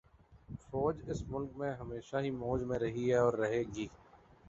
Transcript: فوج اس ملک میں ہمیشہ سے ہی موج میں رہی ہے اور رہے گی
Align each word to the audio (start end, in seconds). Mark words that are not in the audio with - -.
فوج 0.61 0.95
اس 1.07 1.21
ملک 1.27 1.51
میں 1.57 1.71
ہمیشہ 1.73 2.09
سے 2.11 2.23
ہی 2.23 2.31
موج 2.33 2.63
میں 2.63 2.79
رہی 2.79 3.09
ہے 3.11 3.17
اور 3.17 3.33
رہے 3.35 3.63
گی 3.75 3.87